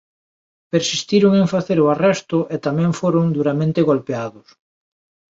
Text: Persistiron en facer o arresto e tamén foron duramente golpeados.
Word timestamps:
Persistiron 0.73 1.33
en 1.41 1.47
facer 1.53 1.77
o 1.85 1.89
arresto 1.93 2.39
e 2.53 2.55
tamén 2.65 2.91
foron 2.99 3.25
duramente 3.37 3.85
golpeados. 3.89 4.47